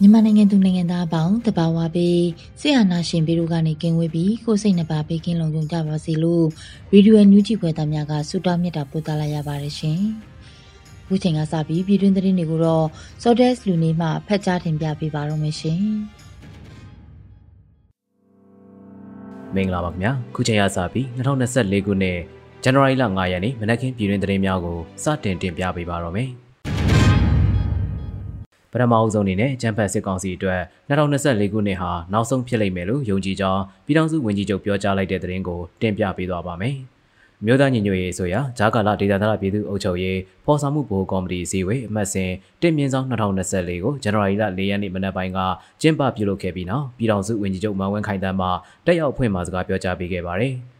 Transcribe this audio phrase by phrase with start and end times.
[0.00, 2.20] မြန်မာနိုင်ငံသူနိုင်ငံသားအပေါင်းတဘာဝပေး
[2.60, 6.46] ဆရာနာရှင်ပေတို့ကနေကင်းဝေးပြီးကိုစိတ်နှပါပေးကင်းလုံခြုံကြပါစေလို့
[6.92, 10.00] ရေဒီယိုညူးဂျီခွဲသားများကဆုတောင်းမြတ်တာပို့သလာရပါတယ်ရှင်။
[11.04, 12.86] အခုချိန်ကစပြီးပြည်တွင်းသတင်းတွေကိုတော့
[13.22, 15.80] Sodes လူနေမှဖတ်ကြားတင်ပြပေးပါတော့မယ်ရှင်။
[19.54, 26.28] မင်္ဂလာပါခင်ဗျာ။ခုချိန်ကစပြီး2024ခုနှစ် ဇန်နဝါရီလ9ရက်နေ့မနက်ခင်းပြည်တွင်သတင်းများကိုစတင်တင်ပြပေးပါတော့မယ်။
[28.72, 36.76] ပထမအဦးဆုံးအနေနဲ့ကျန်းဖတ်စစ်ကောင်စီအတွက်2024ခုနှစ်ဟာနောက်ဆုံးဖြစ်လိမ့်မယ်လို့ယုံကြည်ကြောင်းပြည်ထောင်စုဝန်ကြီးချုပ်ပြောကြားလိုက်တဲ့သတင်းကိုတင်ပြပေးသွားပါမယ်။
[37.46, 42.30] မြို့သားညီညွတ်ရေးဆိုရာဂျာကာလာဒေသနာပြည်သူ့အုပ်ချုပ်ရေးဖော်ဆောင်မှုဘိုးကော်မတီအစည်းအဝေးအမှတ်စဉ်
[42.62, 45.38] တင်မြင့်ဆောင်2024ကိုဇန်နဝါရီလ4ရက်နေ့မနက်ပိုင်းက
[45.80, 48.48] ကျင်းပပြုလုပ်ခဲ့ပြီးနောက်ပြည်ထောင်စုဝန်ကြီးချုပ်မန်ဝင်းခိုင်တန်းမှ
[48.86, 50.54] တက်ရောက်ဖွင့်မှာစကားပြောကြားပေးခဲ့ပါတယ်။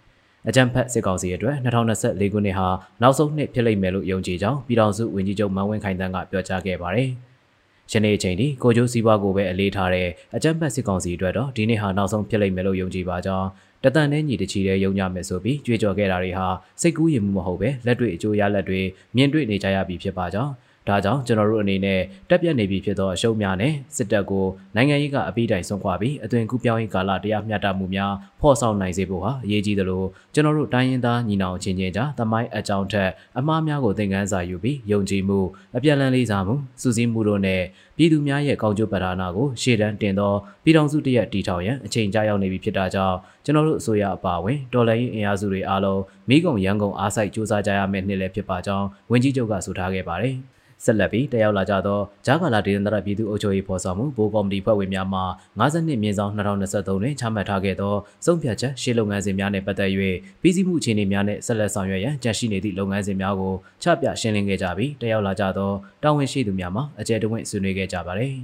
[0.49, 2.69] အကြံဖက်စစ်ကောင်စီအတွက်2024ခုနှစ်ဟာ
[3.03, 7.11] နောက်ဆုံးနှစ်ဖြစ်လိမ့်မယ်လို့ယုံကြည်ကြောင်းပြည်ထောင်စုဝန်ကြီးချုပ်မန်ဝင်းခိုင်တန်းကပြောကြားခဲ့ပါတယ်။
[7.93, 13.49] ယနေ့အချိန်ထိကိုကျိုးစီးပွားကိုပဲအလေးထားတဲ့အကြံဖက်စစ်ကောင်စီအတွက်တော့ဒီနေ့ဟာနောက်ဆုံးဖြစ်လိမ့်မယ်လို့ယုံကြည်ပါကြောင်း
[13.85, 16.47] တတန်နဲ့ညီတချီတဲ့ယုံကြမယ်ဆိုပြီးကြွေးကြော်ခဲ့တာတွေဟာ
[16.81, 18.81] စိတ်ကူးရင်မှုမဟုတ်ပဲလက်တွေ့အကျိုးရလက်တွေ
[19.17, 20.53] မြင်တွေ့နေကြရပြီဖြစ်ပါကြောင်း
[20.89, 30.03] ဒါကြောင့်ကျွန်တော်တို့အနေနဲ့တက်ပြတ်နေပြီဖြစ်သောအရှုံးများနဲ့စစ်တပ်ကိုနိုင်ငံရေးကအပိတိုင်ဆုံးခွာပြီးအသွင်ကူးပြောင်းရေးကာလတရားမျှတမှုများဖော်ဆောင်နိုင်စေဖို့ဟာအရေးကြီးသလို
[30.35, 35.39] ကျွန်တော်တို့တိုင်းရင်းသားညီနောင်ချင်းချင်းကြားသမိုင်းအကြောင်းထက်အမှားများကိုသင်ခန်းစာယူပြီးယုံကြည်မှု
[35.77, 37.63] အပြန်အလှန်လေးစားမှုစူးစီးမှုတို့နဲ့
[37.97, 40.33] ပြည်သူများရဲ့ကောင်းကျိုးပဓာနာကိုရှေ့တန်းတင်သော
[40.65, 50.37] ပြည်ထောင်စုတရက်တီထောင်ရန်အချိန်ကြာရောက်နေပြီဖြစ်တာကြောင့်ကျွန်တော်တို့အစိုးရအပါအဝင်တော်လှန်ရေးအင်အားစုတွေအားလုံးမိကုံရန်ကုန်အားစိုက်စူးစမ်းကြရမယ့်နှစ်လည်းဖြစ်ပါကြောင်းဝန်ကြီးချုပ်ကဆိုထားခဲ့ပါတယ်။
[50.85, 55.23] ဆက်လက်ပြီးတက်ရောက်လာကြသောဂျာကာလာဒေသန္တရပြည်သူ့အုပ်ချုပ်ရေးဖော်ဆောင်မှုဘိုးကော်မတီဖွဲ့ဝင်များမှ
[55.61, 57.95] 52မြင်းဆောင်2023တွင်ချမှတ်ထားခဲ့သော
[58.25, 59.91] စုံဖြတ်ချက်ရှေ့လုပ်ငန်းစဉ်များနှင့်ပတ်သက်၍
[60.43, 65.73] ပြည်စည်းမှုအခြေအနေများနှင့်ဆက်လက်ဆောင်ရွက်ရန်ကြန့်ရှိနေသည့်လုပ်ငန်းစဉ်များကိုချပြရှင်းလင်းခဲ့ကြပြီးတက်ရောက်လာကြသော
[66.03, 68.37] တာဝန်ရှိသူများမှအကြံတဝင့်ဆွေးနွေးခဲ့ကြပါသည်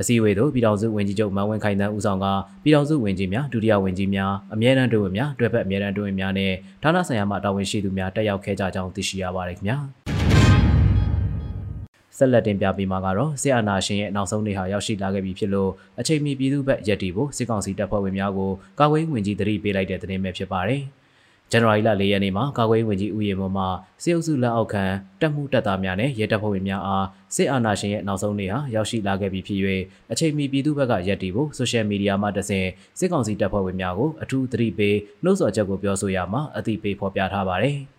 [0.00, 2.26] အစည်းအဝေးသို့ပြည်ထောင်စုဝန်ကြီးချုပ်မန်ဝင်းခိုင်တန်းဦးဆောင်က
[2.62, 6.52] ပြည်ထောင်စုဝန်ကြီးများဒုတိယဝန်ကြီးများအမြဲတမ်းတွင်ဝင်များတွဲဖက်အမြဲတမ်းတွင်ဝင်များနဲ့
[6.82, 9.78] ဌာနဆိုင်ရာမှတာဝန်ရှိသူများတက်ရောက်ခဲ့ကြကြောင်းသိရှိရပါတယ်ခင်ဗျာ။
[12.18, 18.50] ဆက်လက်တင်ပြပေးမှာကတော့စစ်အာဏာရှင်ရဲ့နောက်ဆုံးနေ့ဟာရောက်ရှိလာခဲ့ပြီဖြစ်လို့အချိန်မီပြည်သူ့ဘက်ရက်တီဖို့စစ်ကောင်စီတပ်ဖွဲ့ဝင်များကို
[18.80, 20.82] ကာကွယ်ဝင်ကြီးတတိပေးလိုက်တဲ့သတင်းပဲဖြစ်ပါတယ်။
[21.52, 23.64] ဇန်နဝါရီလ၄ရက်နေ့မှာကာကွယ်ဝင်ကြီးဦးရေမောမှ
[24.02, 24.84] စစ်အုပ်စုလက်အောက်ခံ
[25.20, 27.06] တပ်မှုတပ်သားများနဲ့ရဲတပ်ဖွဲ့ဝင်များအား
[27.36, 29.60] စစ်အာဏာရှင်ရဲ့နောက်ဆုံးနေ့ဟာရောက်ရှိလာခဲ့ပြီဖြစ်၍
[30.12, 37.78] အချိန်မီပြည်သူ့ဘက်ကရက်တီဖို့ဆိုရှယ်မီဒီယာမှာတဆင့်စစ်ကောင်စီတပ်ဖွဲ့ဝင်များကိုအထူးသတိပေးနှုတ်ဆော်ချက်ကိုပြောဆိုရမှာအသိပေးဖော်ပြထားပါတယ်။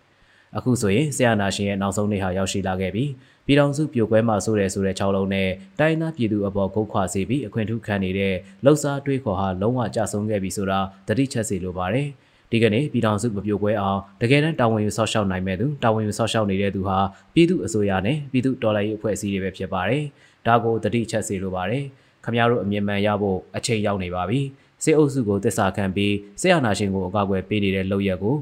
[0.56, 3.10] အခုဆိုရင်ဆရာနာရှင်ရဲ့နောက်ဆုံးနေ့ဟာရောက်ရှိလာခဲ့ပြီး
[3.46, 5.48] ပြည်ထောင်စုပြိုကွဲမှာဆိုတဲ့ဆိုတဲ့6လုံးနဲ့
[5.80, 12.08] တိုင်းသားပြည်သူအပေါ်ကုတ်ခွာစေပြီးအခွင့်ထူးခံနေတဲ့လှုပ်ရှားတွေးခေါ်ဟာလုံးဝကြဆုံးခဲ့ပြီဆိုတာတတိချက်စီလိုပါတယ်
[12.50, 16.98] ဒီကနေ့ပြည်ထောင်စုမပြိုကွဲအောင်တကယ်တမ်းတာဝန်ယူဆောက်ရှောက်နိုင်မဲ့သူတာဝန်ယူဆောက်ရှောက်နေတဲ့သူဟာ
[17.34, 20.04] ပြည်သူအစိုးရနဲ့ပြည်သူတော်လှန်ရေးအဖွဲ့အစည်းတွေပဲဖြစ်ပါတယ်။
[20.46, 21.84] ဒါကိုတတိချက်စီလိုပါတယ်။
[22.24, 24.40] ခမရတို့အမြင်မှန်ရဖို့အချိန်ရောက်နေပါပြီ။
[24.84, 28.36] စစ်အုပ်စုကိုတစ္ဆာခံပြီးစစ်အာဏာရှင်ကိုအကာအကွယ်ပေးနေတဲ့လုပ်ရက်ကို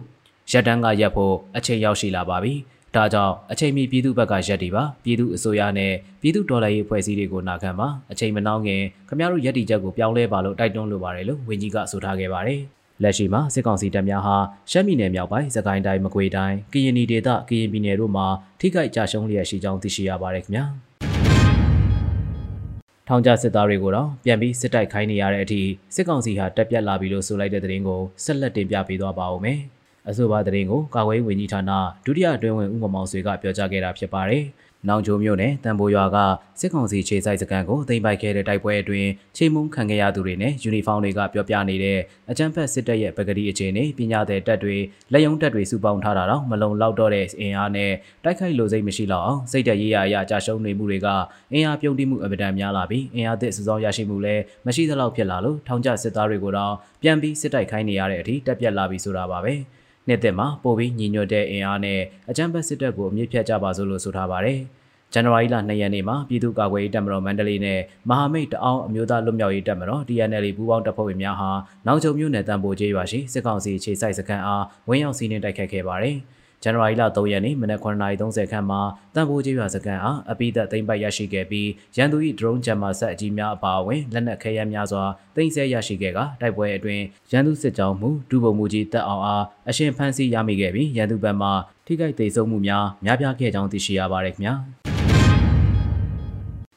[0.50, 2.54] ရက်တန်းကရက်ဖို့အချိန်ရောက်ရှိလာပါပြီ။
[2.96, 12.60] ဒါကြောင့်အချိန်မီပြည်သူဘက်ကရက်တီပါပြည်သူအစိုးရနဲ့ပြည်သူဒေါ်လာရေးဖွဲ့စည်းတွေကိုနာခံပါအချိန်မနှောင်းခင်ခမရတို့ရက်တီချက်ကိုပြောင်းလဲပါလို့တိုက်တွန်းလိုပါတယ်လို့ဝန်ကြီးကဆိုထားခဲ့ပါတယ်
[13.02, 14.36] လက်ရှိမှာစစ်ကောင်စီတပ်များဟာ
[14.70, 18.26] ရှမ်းပြည်နယ်မြောက်ပိုင်းစကိုင်းတိုင်းမကွေတိုင်းကရင်ပြည်ဒေသကရင်ပြည်နယ်တို့မှာ
[18.60, 20.64] ထိခိုက်ကြရှုံးလျက်ရှိကြောင်းသိရှိရပါတယ်ခင်ဗျာ
[23.08, 25.62] ထောင်ကျစစ်သားတွေကိုတော့ပြန်ပြီးစစ်တိုက်ခိုင်းနေရတဲ့အထိ
[25.94, 29.60] စစ်ကောင်စီဟာတက်ပြက်လာပြီလို့ဆိုလိုက်တဲ့သတင်းကိုဆက်လက်တင်ပြပေးသွားပါဦးမယ်။
[30.08, 31.70] အဆိုပါသတင်းကိုကာကွယ်ဝင်ကြီးဌာန
[32.04, 34.44] ဒုတိယအတွင်းဝင်ဦးမောင်ဆွေကပြောကြားခဲ့တာဖြစ်ပါတယ်။
[34.88, 36.16] နောင်ချိုမြို့နယ်တန်ပိုရွာက
[36.60, 41.98] စစ်ကောင်စီခြေဆိုင်စခန်းကိုသိမ်းပိုက်ခဲ့တဲ့တိုက်ပွဲအတွင်းချိန်မုံခံခဲ့ရသူတွေနဲ့ယူနီဖောင်းတွေကပြောပြနေတဲ့
[42.30, 44.76] အကြမ်းဖက်စစ်တပ်ရဲ့ပကတိအခြေအနေပညာသည်တပ်တွေ
[45.12, 47.92] လက်ယုံတပ်တွေစုပေါင်းထားတာတော့မလုံလောက်တော့တဲ့အင်အားနဲ့
[48.24, 51.08] တိုက်ခိုက်လိုစိတ်မရှိတော့အောင်စိတ်တရေးရအရာကြာရှုံးနေမှုတွေက
[51.52, 59.54] အင်အားပြုံးတိမှုအပဒံများလာပြီးအင်အားသစ်စုဆောင်းရရှိမှုလည်းမရှိသလောက်ဖြစ်လာလို့ထောင်ကျစစ်သားတွေကိုတော့ပြန်ပြီးစစ်တိုက်ခိုင်းနေရတဲ့အထိတက်ပြက်လာပြီဆိုတာပါပဲ။
[60.08, 62.00] နှစ်သက်မှာပိုပြီးညီညွတ်တဲ့အင်အားနဲ့
[62.30, 64.60] အကြမ်းဖက်စစ်တပ်ကိုအမြင့်ဖြတ်ကြပါစို့လို့ဆိုထားပါတယ်။
[65.12, 71.50] ဇန်နဝါရီလ2ရက်နေ့မှာပြည်သူ့ကာကွယ်ရေးတပ်မတော်မန္တလေးနဲ့မဟာမိတ်တအောင်အမျိုးသားလွတ်မြောက်ရေးတပ်မတော် DNL ပူးပေါင်းတပ်ဖွဲ့ဝင်များဟာ
[71.86, 76.16] နောင်ချုံမြို့နယ်တန်ပိုကျေးရွာရှိစစ်ကောင်စီခြေစိုက်စခန်းအားဝင်းရောက်စီးနှင်းတိုက်ခတ်ခဲ့ပါတယ်။
[76.62, 78.80] ဇန်နဝါရီလ3ရက်နေ့မနက်9:30ခန်းမှာ
[79.14, 85.04] တန်ဖိုးကျေးရွာစကန်အားအပိသက်သိမ်းပိုက်ရရှိခဲ့ပြီးရန်သူ၏ဒရုန်းဂျမ်မာဆက်အကြီးများအပါအဝင်လက်နက်ခဲယမ်းများစွာ
[85.34, 91.48] သိမ်းဆည်းရရှိခဲ့ကတိုက်ပွဲအတွင်းရန်သူစစ်ကြောင်းမှုဒုဗိုလ်မှူးကြီးတပ်အောင်အားအရှင်ဖမ်းဆီးရမိခဲ့ပြီးရန်သူဘက်မှ
[91.86, 94.54] ထိခိုက်ဒေဆုံးမှုများများပြားခဲ့ကြောင်းသိရှိရပါတယ်ခင်ဗျာ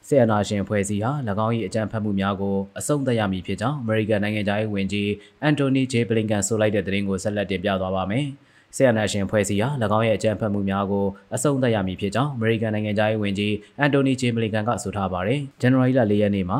[0.06, 1.12] ဆီယနာရှင်ဖွဲ့စည်းဟာ၎
[1.46, 5.10] င်း၏အကြံဖတ်မှုများကိုအဆုံးသတ်ရမည်ဖြစ်ကြောင်းအမေရိကန်နိုင်ငံသားရေးဝန်ကြီး
[5.42, 8.26] အန်တိုနီဂျေဘလင်ကန်ဆိုလိုက်တဲ့သတင်းကိုဆက်လက်တင်ပြသွားပါမယ်။
[8.76, 9.68] ဆီယနာရှင်ဖွဲ့စည်းရာ၎
[9.98, 16.58] င်းရဲ့အကြံဖတ်မှုများကိုအဆုံးသတ်ရမည်ဖြစ်ကြောင်းအမေရိကန်နိုင်ငံသားရေးဝန်ကြီးအန်တိုနီဂျေမလင်ကန်ကဆိုထားပါတယ်။ဇန်နဝါရီလ၄ရက်နေ့မှာ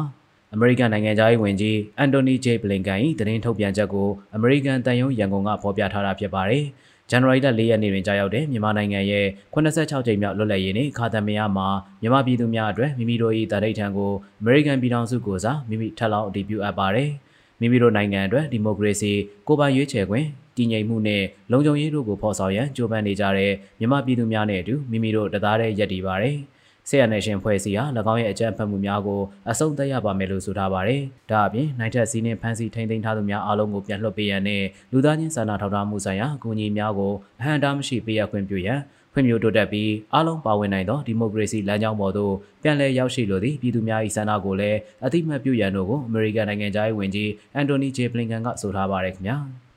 [0.54, 6.64] အမေရိကန်နိုင်ငံသားရေးဝန်ကြီးအန်တိုနီဂျေဘလင်ကန်၏သတင်းထုတ်ပြန်ချက်ကိုအမေရိကန်တန်ယုံရန်ကုန်ကဖော်ပြထားတာဖြစ်ပါတယ်။
[7.10, 11.68] ဇန်နဝါရီလ၄ရက်နေ့တွင်ကြာရောက်တဲ့မြန်မာနိုင်ငံရဲ့86ကြိမ်မြောက်လွတ်လပ်ရေးနေ့ခါသမယမှာ
[12.02, 17.10] မြန်မာပြည်သူများအတွက်မိမိတို့၏တာရိတ်ထံကိုအမေရိကန်ပြည်ထောင်စုကိုစားမိမိထပ်လောင်းအတည်ပြုအပ်ပါတယ်။
[17.60, 19.12] မိမိတို့နိုင်ငံအတွက်ဒီမိုကရေစီ
[19.48, 26.36] ကိုပိုင်ရွေးချယ်ခွင့် တည်ငြိမ်မှုနဲ့လုံခြုံရေးတို့ကိုဖော်ဆောင်ရန်ကြိုးပမ်းနေကြတဲ့မြန်မာပြည်သူများနဲ့အတူမိမိတို့တသားတည်းရပ်တည်ပါတယ်။
[26.88, 29.20] ဆေးရနယ်ရှင်ဖွဲ့စည်းဟာ၎င်းရဲ့အကြမ်းဖက်မှုများကို
[29.50, 34.62] အဆုံးသတ်ရပါမယ်လို့ဆိုထားပါတယ်။ဒါအပြင်နိုင်ထက်စီးနှင်းဖမ်းဆီးထိန်းသိမ်းထားသူများအားလုံးကိုပြန်လွှတ်ပေးရန်နဲ့
[34.92, 38.80] လူသားချင်းစာနာထောက်ထားမှုဆိုင်ရာအကူအညီများကိုအဟံတားမရှိပေးရခွင့်ပြုရန်
[39.12, 49.36] ဖွံ့ဖြိုးတိုးတက်ပြီးအားလုံးပါဝင်နိုင်သောဒီမိုကရေစီလမ်းကြောင်းပေါ်သို့ပြန်လည်ရောက်ရှိလိုသည့်ပြည်သူများ၏ဆန္ဒကိုလည်းအသိမှတ်ပြုရန်တို့ကိုအမေရိကန်နိုင်ငံသားရေးဝန်ကြီးအန်တိုနီဂျေပလင်ကန်ကဆိုထားပါရခင်ဗျာ။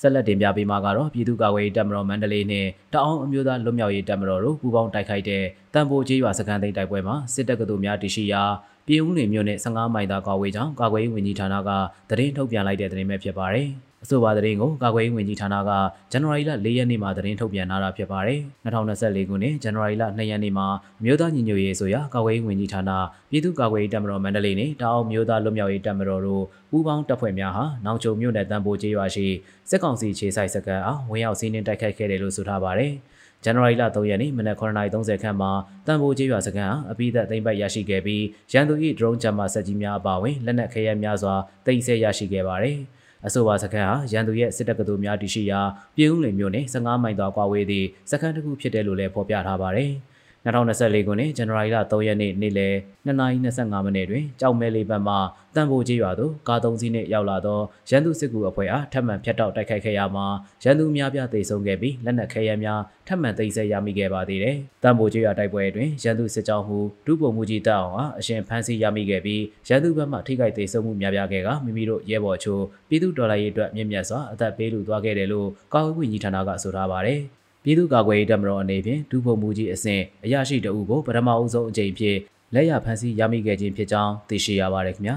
[0.00, 5.42] ဆက်လက်တင်ပြပေးမှာကတော့ပြည်သူ့ကာကွယ်ရေးတပ်မတော်မန္တလေးနဲ့တအောင်းအမျိုးသားလွတ်မြောက်ရေးတပ်မတော်တို့ပူးပေါင်းတိုက်ခိုက်တဲ့
[5.74, 8.42] တန်ဖိုးကျေးရွာစခန်းသိမ်းတိုက်ပွဲမှာစစ်တပ်ကသူများတရှိရာ
[8.86, 11.70] ပြည်ဦးလွင်မြို့နယ်15မိုင်သာကာဝေးကြောင့်ကာကွယ်ရေးဝန်ကြီးဌာနက
[12.10, 13.68] သတင်းထုတ်ပြန်လိုက်တဲ့သတင်းပဲဖြစ်ပါတယ်။
[14.04, 15.70] အဆိုပါသတင်းကိုကာကွယ်ရေးဝန်ကြီးဌာနက
[16.10, 20.66] ဇန်နဝါရီလ၄ရက်နေ့မှာသတင်းထုတ်ပြန်လာတာဖြစ်ပါတယ်။2024ခုနှစ်ဇန်နဝါရီလ2ရက်နေ့မှာ
[21.04, 22.90] မြို့သားညီညွတ်ရေးဆိုရာကာကွယ်ရေးဝန်ကြီးဌာန
[23.30, 29.26] ပြည်သူ့ကာကွယ်ရေးတပ်မတော်မန္တလေးနဲ့တောင်မြို့သားလွတ်မြောက်ရေးတပ်မတော်တို့ပူးပေါင်းတပ်ဖွဲ့များဟာနောင်ချုံမြို့နယ်တန်ပိုကျေးရွာရှိ
[29.70, 32.92] စစ်ကောင်စီခြေဆိုင်စခန်းအားဝင်ရောက်စီးနင်းတိုက်ခိုက်ခဲ့တယ်လို့ဆိုထားပါတယ်။
[33.44, 35.50] ဇန်နဝါရီလ3ရက်နေ့မနက်9:30ခန့်မှာ
[35.86, 41.34] တန်ဖိုးကျေးရွာစခန်းအပိသက်သိမ်းပိုက်ရရှိခဲ့ပြီးရန်သူ၏ဒရုန်းဂျမ်မာဆက်ကြီးများအပါအဝင်လက်နက်ခဲယမ်းများစွာ
[41.66, 42.78] သိမ်းဆည်းရရှိခဲ့ပါတယ်။
[43.26, 45.60] အဆိုပါစခန်းဟာရန်သူရဲ့စစ်တပ်ကတူများတရှိရာ
[45.96, 49.92] ပြည်ဦးလင်မြို့နယ်15မိုင်သောကွာဝေးသည့်စခန်းတစ်ခုဖြစ်တယ်လို့လည်းဖော်ပြထားပါတယ်။
[50.46, 52.74] 2024ခုနှစ်ဇန်နဝါရီလ3ရက်နေ့နေ့လယ်
[53.06, 55.16] 2:25မိနစ်တွင်ကြောက်မဲလေးဘက်မှ
[55.54, 57.60] တန်ဖိုးကြီးရွာသို့ကားသုံးစီးနှင့်ရောက်လာသော
[57.90, 60.26] ရန်သူစစ်ကူအဖွဲ့အားထပ်မံဖျက်တောက်တိုက်ခိုက်ခဲ့ရမှာ
[60.62, 77.22] ရန်သူများပြားသေဆုံးခဲ့ပြီးလက်နက်ခဲယမ်းများထပ်မံသိမ်းဆည်းရမိခဲ့ပါသေးတယ်။တန်ဖိုးကြီးရွာတိုက်ပွဲတွင်ရန်သူစစ်ကြောင်းမှုဒုဗိုလ်မှူးကြီးတောင်အားအရှင်ဖမ်းဆီးရမိခဲ့ပြီးရန်သူဘက်မှထိခိုက်သေဆုံးမှုများပြားခဲ့ကမိမိတို့ရဲဘော်ချို့ပြည်သူဒေါ်လာရေးအတွက်မြင့်မြတ်စွာအသက်ပေးလူသွားခဲ့တယ်လို့ကာကွယ်ရေးဝန်ကြီးဌာနကဆိုထားပါတယ်။
[77.64, 82.16] ပြည်သူ့ကာကွယ်ရေးတပ်မတော်အနေဖြင့်ဒုဗိုလ်မှူးကြီးအဆင့်အရာရှိတအုပ်ကိုပထမအဦးဆုံးအကြိမ်ဖြစ်
[82.54, 85.16] လက်ရဖမ်းဆီးရမိခဲ့ခြင်းဖြစ်ကြောင်းသိရှိရပါတယ်ခင်ဗျာ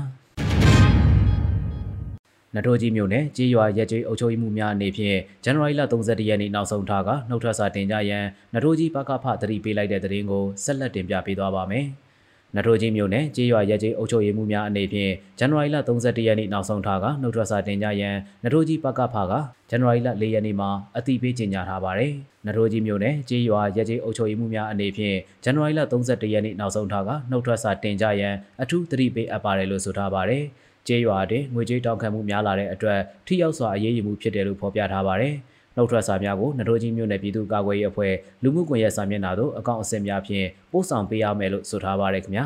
[2.55, 11.85] နထိုးကြီးမြို့နယ်ကြေးရွာရက်ကျေးအုပ်ချုပ်ရေးမှုများအနေဖြင့်ဇန်နဝါရီလ31ရက်နေ့နောက်ဆုံးထားကနှုတ်ထွက်စာတင်ကြရန်နထိုးကြီးပကဖသတိပေးလိုက်တဲ့သတင်းကိုဆက်လက်တင်ပြပေးသွားပါမယ်။
[12.55, 19.33] နထိုးကြီးမြို့နယ်ကြေးရွာရဲကြီးအုပ်ချုပ်ရေးမှုများအနေဖြင့်ဇန်နဝါရီလ31ရက်နေ့နောက်ဆုံးထားကနှုတ်ထွက်စာတင်ကြရန်နထိုးကြီးပကဖက
[19.69, 22.13] ဇန်နဝါရီလ4ရက်နေ့မှာအတိပေးကြေညာထားပါတယ်။
[22.45, 30.43] နထိုးကြီးမြို့နယ်ကြေးရွာရဲကြီးအုပ်ချုပ်ရေးမှုများအနေဖြင့်ဇန်နဝါရီလ31ရက်နေ့နောက်ဆုံးထားကနှုတ်ထွက်စာတင်ကြရန်အထူးသတိပေးအပ်ပါတယ်လို့ဆိုထားပါတယ်။
[30.87, 35.35] ကြေးရွာတွင်ငွေကြေးတောင်းခံမှုများလာတဲ့အတွက်ထိရောက်စွာအရေးယူမှုဖြစ်တယ်လို့ဖော်ပြထားပါတယ်။
[35.75, 38.13] နှုတ်ထွက်စာများကိုနထိုးကြီးမြို့နယ်ပြည်သူ့ကာကွယ်ရေးအဖွဲ့
[38.43, 42.45] လူမှုကွန်ရက်စာမျက်နှာသို့အကောင့်အဆင့်များဖြင့်ပို့ဆောင်ပေးရမယ်လို့ဆိုထားပါရခင်ဗျာ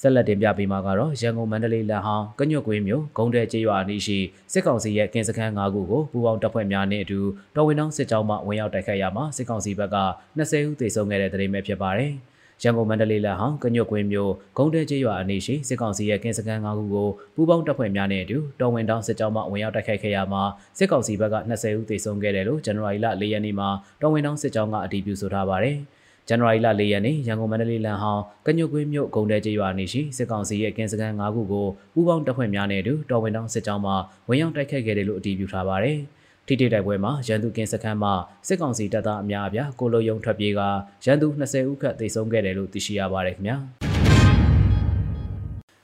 [0.00, 4.18] ဆက်လက်တင်ပြပေးမှာကတော့ရန်ကုန်မန္တလေးလမ်းဟောင်းကညွတ်ကွင်းမြို့ဂုံတဲကျေးရွာအနီးရှိ
[4.52, 7.20] စစ်ကောင်စီရဲ့ကင်စခန်း၅ခုကိုပူးပေါင်းတပ်ဖွဲ့များနဲ့အတူ
[7.56, 9.96] တော်ဝင်တောင်းစစ်ကြောင်းမှဝင်ရောက်တိုက်ခိုက်ရမှာစစ်ကောင်စီဘက်က
[10.38, 12.12] 20ဦးသေဆုံးခဲ့တဲ့တဲ့ရင်ပဲဖြစ်ပါတယ်။
[12.62, 20.42] ရန်ကုန်မန္တလေးလမ်းဟောင်းကညွတ်ကွင်းမြို့ဂုံတဲကျေးရွာအနီးရှိစစ်ကောင်စီရဲ့ကင်းစခန်း၅ခုကိုပူးပေါင်းတပ်ဖွဲ့များနဲ့အတူတော်ဝင်တောင်းစစ်ကြောင်းမှဝင်ရောက်တိုက်ခိုက်ခဲ့ရမှာ
[20.78, 23.68] စစ်ကောင်စီဘက်က20ဦးသေဆုံးခဲ့တယ်လို့ဇန်နဝါရီလ၄ရက်နေ့မှာ
[24.00, 25.76] တော်ဝင်တောင်းစစ်ကြောင်းကအတည်ပြုဆိုထားပါတယ်။
[26.28, 33.92] ဇန်နဝါရီလ၄ရက်နေ့ရန်ကုန်မန္တလေးလမ်းဟောင်းကညွတ်ကွင်းမြို့ဂုံတဲကျေးရွာနေရှိစစ်ကောင်စီရဲ့ကင်းစခန်း၅ခုကိုပူးပေါင်းတပ်ဖွဲ့များနဲ့အတူတော်ဝင်တောင်းစစ်ကြောင်းမှ
[34.28, 36.17] ဝင်ရောက်တိုက်ခိုက်ခဲ့တယ်လို့အတည်ပြုထားပါတယ်။ဇ
[36.48, 38.10] ထိတိတိုက်ပွဲမှာရန်သူကင်းစခန်းမှ
[38.48, 40.60] စစ်ကောင်စီတပ်သားအများအပြားကိုလိုယုံထွက်ပြေးက
[41.04, 43.56] ရန်သူ20ဦးခန့်သေဆုံးခဲ့တယ်လို့သိရှိရပါတယ်ခင်ဗျာ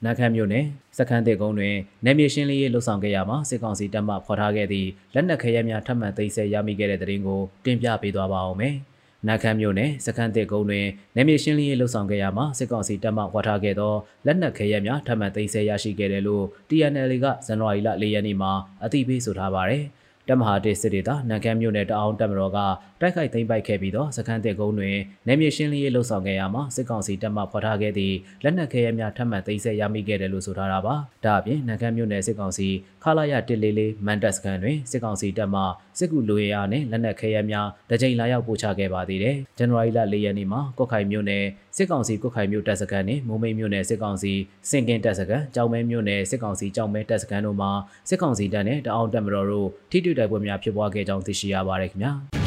[0.05, 0.65] နခမ်းမြို့နယ်
[0.99, 8.75] စခန်းတေကုန်းတွင်နယ်မြေရှင်းလင်းရေးလှုပ်ဆောင်ခဲ့ရမှာစစ်ကောင်စီတပ်မှဖော်ထားခဲ့သည့်လက်နက်ခဲယမ်းများထပ်မံသိမ်းဆည်းရမိခဲ့တဲ့တဲ့ရင်ကိုတင်ပြပေးသွားပါအောင်မယ်။
[9.29, 13.95] နခမ်းမြို့နယ်စခန်းတစ်ကုန်းတွင်နယ်မြေရှင်းလင်းရေးလှုပ်ဆောင်ခဲ့ရမှာစစ်ကောင်စီတပ်မှဝါထားခဲ့သော
[14.27, 18.53] လက်နက်ခဲယမ်းများထပ်မံသိမ်းဆည်းရရှိခဲ့တယ်လို့ TNL ကဇန်နဝါရီလ၄ရက်နေ့မှာ
[18.85, 19.85] အသိပေးဆိုထားပါတယ်။
[20.29, 22.59] တမဟာတေစစ်ဒေတာနန်ခမ်းမြို့နယ်တအောင်တပ်မတော်က
[23.05, 24.97] တိုက်ခိုက်သိမ်းပိုက်ခဲ့ပြီးတော့စခန်းတဲ့ကုန်းတွင်
[25.27, 30.95] နယ်မြေရှင်းလင်းရေးလှုပ်ဆောင်ခဲ့ရမှာစစ်ကောင်စီတပ်မှဖော်ထားခဲ့သည့်လက်နက်ခဲယမ်းများထပ်မံသိမ်းဆည်းရမိခဲ့တယ်လို့ဆိုထားတာပါ။
[31.25, 32.69] ဒါအပြင်နန်ခမ်းမြို့နယ်စစ်ကောင်စီ
[33.03, 35.63] ခလာရ144မန်တက်စကန်တွင်စစ်ကောင်စီတပ်မှ
[35.99, 41.45] စစ်ကူလူရဲအားနဲ့လက်နက်ခဲယမ်းများတကြိမ်လာရောက်ပို့ချခဲ့ပါသေးတယ်။ဇန်နဝါရီလ၄ရက်နေ့မှာကော့ခိုင်မြို့နယ်
[41.77, 44.33] စစ်ကောင်စီကုတ်ခိုင်မြို့တပ်စခန်းနဲ့မုံမိတ်မြို့နယ်စစ်ကောင်စီ
[44.71, 47.71] စင်ကင်တပ်စခန်းကြောင်မဲမြို့နယ်စစ်ကောင်စီကြောင်မဲတပ်စခန်းတို့မှာ
[48.09, 52.15] စစ်ကောင်စီတပ်နဲ့တအောင်တပ်မတော်တို့ထိတွေ့တိုက်ပွဲများဖြစ်ပွားခဲ့ကြောင်းသိရှိရပါတယ်ခင်ဗျာ။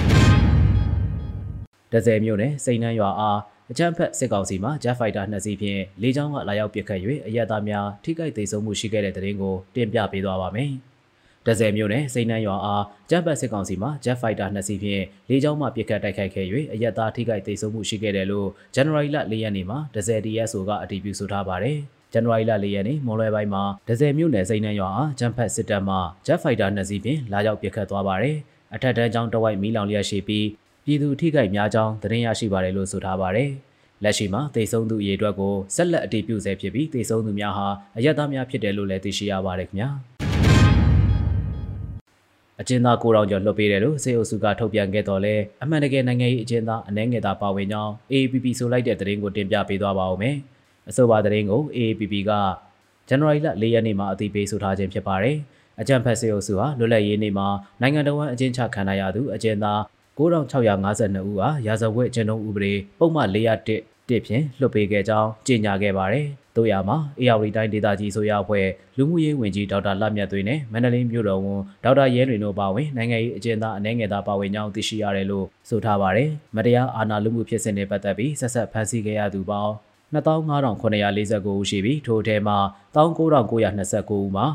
[1.97, 3.39] ဒဇယ်မြို့နယ်စိန်နှန်းရွာအား
[3.71, 10.71] အကြမ်းဖက်စစ်ကောင်စီမှ Jet Fighter နှစ်စီးဖြင့်လေကြောင်းကလာရောက်ပစ်ခတ်၍အရက်သားများထိခိုက်ဒေဆုံးမှုရှိခဲ့တဲ့တဲ့ရင်ကိုတင်ပြပေးသွားပါမယ်။
[11.45, 21.77] ဒဇယ်မျိုးနဲ့စိန်နှန်းရွာအားဂျမ်ဘတ်စစ်ကောင်စီမှ Jet Fighter နှစ်စီးဖြင့်လေကြောင်းမှပစ်ခတ်တိုက်ခိုက်ခဲ့၍အရက်သားထိခိုက်ဒေဆုံးမှုရှိခဲ့တယ်လို့ January လ၄ရက်နေ့မှာဒဇယ် DSO ကအတည်ပြုဆိုထားပါတယ်။
[22.13, 28.37] ဇန်နဝါရီလ၄ရက်နေ့မွန်လွယ်ပိုင်းမှာဒဇယ်မြို့နယ်စိန်နှန်းရွာအားဂျမ်ဖက်စစ်တပ်မှ Jet Fighter နှစ်စီးဖြင့်လာရောက်ပစ်ခတ်သွားပါတယ်။
[28.75, 30.45] အထက်တန်းကျောင်းတဝိုက်မီးလောင်လျက်ရှိပြီး
[30.89, 33.49] ပြည်သူထိခိုက်များကြောင်းသတင်းရရှိပါတယ်လို့ဆိုထားပါတယ်။
[34.03, 37.67] လက်ရှိမှာတေဆုံးသူအရေအတွက်ကိုဆက်လက်အတည်ပြုဆဲဖြစ်ပြီးတေဆုံးသူများဟာ
[37.97, 39.89] အရက်သားများဖြစ်တယ်လို့လည်းသိရှိရပါတယ်ခင်ဗျာ။
[42.59, 50.35] အကျဉ်းသား9000ကျော်လွှတ်ပေးတယ်လို့စေအုပ်စုကထုတ်ပြန်ခဲ့တော်လဲအမှန်တကယ်နိုင်ငံရေးအကျဉ်းသားအနှဲငယ်သားပါဝင်ကြောင်း AAPP ဆိုလိုက်တဲ့သတင်းကိုတင်ပြပေးသွားပါဦးမယ်။
[50.89, 52.31] အဆိုပါသတင်းကို AAPP က
[53.07, 55.37] ဇန်နဝါရီလ၄ရက်နေ့မှာအသိပေးဆိုထားခြင်းဖြစ်ပါတယ်။
[55.81, 57.47] အကြံဖက်စေအုပ်စုဟာလွတ်လပ်ရေးနေ့မှာ
[57.81, 59.81] နိုင်ငံတော်ဝန်အကျဉ်းချခံရသူအကျဉ်းသား
[60.17, 63.67] 9652ဦးဟာရာဇဝတ်ကျဉ်းတုံးဥပဒေပုံမှန်401
[64.09, 79.73] တစ်ဖြင့်လွှတ်ပေးခဲ့ကြောင်းကြေညာခဲ့ပါတယ်။တို့ရမှာအေယာဝတီတိုင်းဒေသကြီးဆိုရအဖွဲ့လူမှုရေးဝန်ကြီးဒေါက်တာလမြတ်သွေးနဲ့မန္တလေးမြို့တော်ဝန်ဒေါက်တာရဲတွင်တို့ပါဝင်နိုင်ငံရေးအကျဉ်းသားအနေငယ်သားပါဝင်ကြောင်းသိရှိရတယ်လို့ဆိုထားပါတယ်။မတရားအာဏာလုမှုဖြစ်စဉ်တွေပတ်သက်ပြီးဆက်ဆက်ဖမ်းဆီးခဲ့ရသူပေါင်း
[80.13, 82.57] 25,949ဦးရှိပြီးထိုအထဲမှာ
[82.95, 84.45] 19,929ဦးမှာ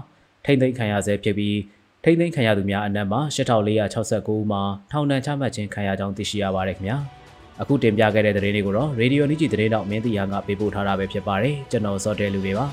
[0.45, 1.57] ထိမ့်သိမ်းခံရဆဲဖြစ်ပြီး
[2.05, 6.99] ထိမ့်သိမ်းခံရသူများအနက်မှာ8,469ဦးမှာထောင်ဒဏ်ချမှတ်ခြင်းခံရကြောင်းသိရှိရပါတယ်ခင်ဗျာ။
[7.61, 12.67] အခုတင်ပြခဲ့တဲ့သတင်းတွေကိုတော့ Radio Niji သတင်းတော့မင်းတီယာကပေးပို့ထားတာပဲဖြစ်ပါတယ်ကျွန်တော်စောတဲလူတွေပါ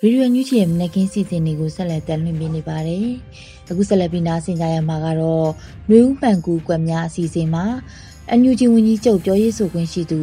[0.00, 3.06] ဗီဒီယိုညွှန်ချီရဲ့မနက်ခင်းစီစဉ်တွေကိုဆက်လက်တင်ပြနေပါတယ်။
[3.70, 5.48] အခုဆက်လက်ပြီးနားဆင်ကြရမှာကတော့
[5.88, 7.64] နှွေဦးမှန်ကူကွက်များအစီအစဉ်မှာ
[8.30, 10.20] အန်ယူဂျီဝန်ကြီးချုပ်ပြောရေးဆိုခွင့်ရှိသူ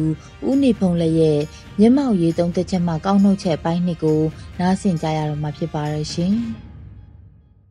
[0.48, 1.38] ဦးနေဖုံးလည်းရဲ့
[1.80, 4.20] မျက်မှောက်ရေးသုံးသက်ချက်မှကောက်နှုတ်ချက်ပိုင်းနှစ်ကို
[4.60, 6.34] နားဆင်ကြရတော့မှာဖြစ်ပါရဲ့ရှင်။